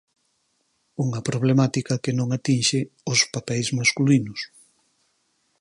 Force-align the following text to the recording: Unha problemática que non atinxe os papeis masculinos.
Unha 1.05 1.21
problemática 1.29 2.01
que 2.03 2.11
non 2.19 2.27
atinxe 2.37 2.79
os 3.11 3.19
papeis 3.33 3.67
masculinos. 3.79 4.39